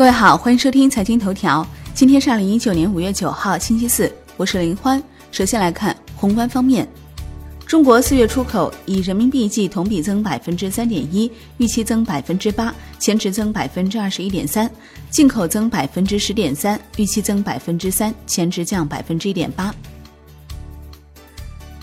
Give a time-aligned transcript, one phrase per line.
[0.00, 1.66] 各位好，欢迎收听财经头条。
[1.92, 4.98] 今天是二零一九年五月九号，星期四，我是林欢。
[5.30, 6.88] 首先来看宏观方面，
[7.66, 14.66] 中国四月出口以人民币计同比增百分之三点一，预期增百分之八，前值增百分之二十一点三；
[15.10, 19.70] 进口增百分之十点三，预期增百分之三，前值降百分之一点八。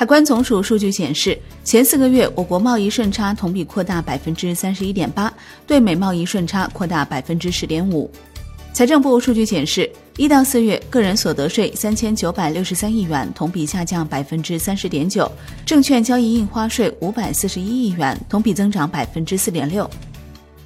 [0.00, 5.30] 海关总署数据显示，前四个月我国贸易顺差同比扩大百分之三十一点八，
[5.66, 8.10] 对美贸易顺差扩大百分之十点五。
[8.72, 15.30] 财政部数据显示，一到四月个人所得税三千九百六十三亿元，同比下降百分之三十点九；
[15.66, 19.86] 证券交易印花税五百四十一亿元，同比增长百分之四点六。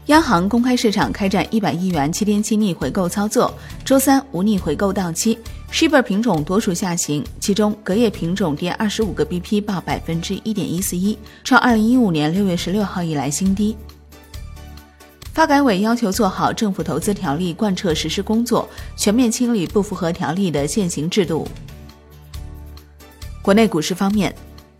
[0.07, 3.51] 央行公开市场开展一百亿元七天期逆回购操作，
[3.87, 5.39] 周三无逆回购到期。
[5.73, 13.75] Shibor 品种多数下行，其中隔夜品种跌二十五个 BP，报百分之一点一四一，创二零一五年六月十六号以来新低。
[15.33, 21.49] 发改委要求做好政府投资条例贯彻实施工作，全面清理不符合条例的现行制度。
[23.41, 24.35] 国内股市方面。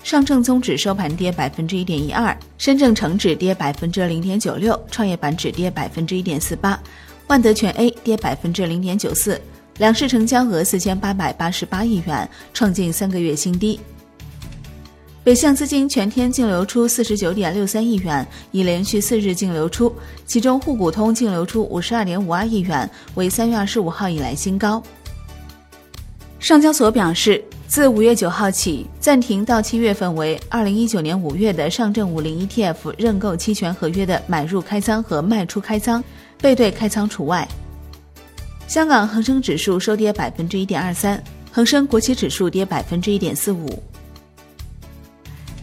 [0.05, 6.79] 上证综指收盘跌百分之一点一二，深证成指跌百分之零点九六，创业板指跌百分之一点四八，
[7.27, 9.41] 万德全 A 跌百分之零点九四，
[9.79, 13.81] 两市成交额四千八百八十八亿元，创近三个月新低。
[15.25, 19.91] 北向资金全天净流出四十九点六三亿元，已连续四日净流出，
[20.27, 24.83] 其中沪股通净流出五十二点五二亿元，为三月二十五号以来新高。
[26.39, 27.43] 上交所表示。
[27.75, 36.01] 自五月九号起，暂停到期月份为二零一九年五月的上证五零 ETF 认购期权合约的买入开仓和卖出开仓，
[36.41, 37.49] 背对开仓除外。
[38.69, 43.83] 香港恒生指数收跌百分之一点二三，恒生国企指数跌百分之一点四五。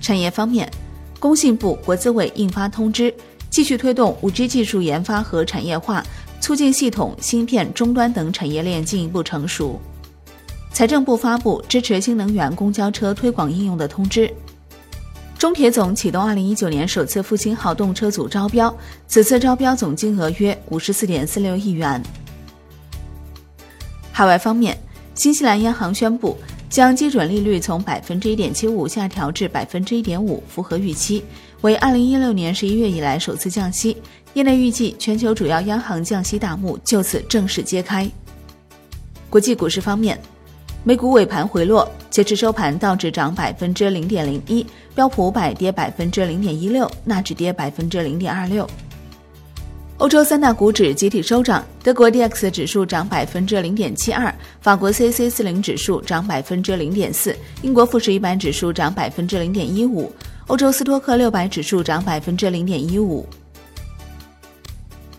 [0.02, 0.70] 产业方面，
[1.18, 3.14] 工信部、国资委印发通知，
[3.50, 6.06] 继续推动五 G 技术研发和产业化，
[6.42, 9.80] 促进系统、芯片、终端等产业链进一步成熟。
[10.74, 14.34] 财政部发布支持新能源公交车推广应用的通知。
[15.38, 18.74] 中铁总启动二零一九年首次复兴号动车组招标，
[19.08, 22.02] 此次招标总金额约五十四点四六亿元。
[24.12, 24.78] 海外方面，
[25.14, 26.38] 新西兰央行宣布
[26.70, 31.24] 将基准利率从百分之一点七五下调至百分之一点五，符合预期，
[31.62, 33.98] 为二零一六年十一月以来首次降息。
[34.36, 38.10] 业内预计，全球主要央行降息大幕就此正式揭开。
[39.30, 40.20] 国际股市方面。
[40.84, 44.66] 美股尾盘回落，截至收盘，道指涨百分之零点零一，
[44.96, 48.68] 标普五百跌百分之零点一六，纳指跌百分之零点二六。
[50.00, 60.12] 欧洲三大股指集体收涨，德国 D X 指数涨百分之零点七二，法国 C C 四零指数涨百分之零点四，英国富时一百指数涨百分之零点一五，
[60.48, 63.24] 欧洲斯托克六百指数涨百分之零点一五。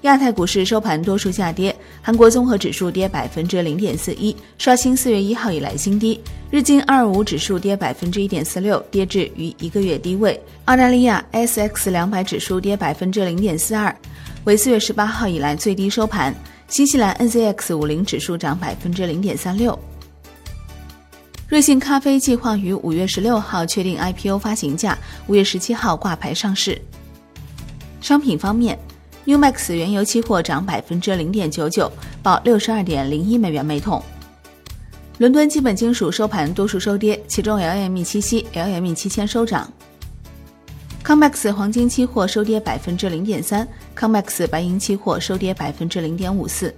[0.02, 6.18] 亚太股市收盘多数下跌，韩国综合指数跌百分之零点四一，刷新四月一号以来新低；
[6.50, 13.96] 日经二二五指数跌百分之一点四六，跌至逾一个月低位；澳大利亚 S X 两百指数跌百分之零点四二，
[14.42, 16.32] 为四月十八号以来最低收盘；
[16.66, 19.78] 新西兰 N Z X 五零指数涨百分之零点三六。
[21.46, 24.98] 瑞幸咖啡计划于五月十六号确定 I P O 发行价，
[25.28, 26.76] 五月十七号挂牌上市。
[28.00, 28.76] 商品方面。
[29.24, 31.90] New Max 原油期货涨百分之零点九九，
[32.24, 34.02] 报六十二点零一美元每桶。
[35.18, 39.72] 伦敦基本金属收盘多数收跌，其中 LME 七锡、LME 七千收涨。
[41.04, 43.66] Comex 黄金期货收跌百分之零点三
[43.96, 46.74] ，Comex 白银期货收跌百分之零点五四。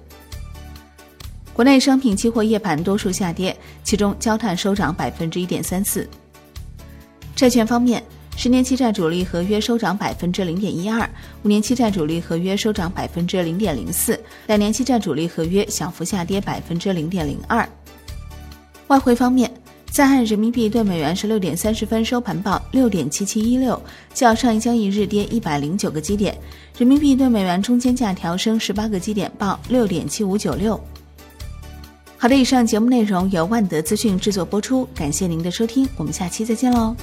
[1.55, 6.07] 国内商品期货夜盘多数下跌，其中焦炭收涨百分之一点三四。
[7.35, 8.05] 债券方面。
[8.37, 11.09] 十年期债主力合约收涨百分之零点一二，
[11.45, 17.67] 五年期债主力合约收涨百分之零点零四，两年期债主力合约小幅下跌百分之零点零二。
[18.89, 19.51] 外汇方面，
[19.91, 23.81] 在岸人民币对美元十六点三十分收盘报六点七七一六，
[24.13, 26.37] 较上一交易日跌一百零九个基点，
[26.77, 30.79] 人民币对美元中间价调升十八个基点，报六点七五九六。
[32.19, 36.95] 好的，以上节目内容由万德资讯制作播出，感谢您的收听，我们下期再见喽。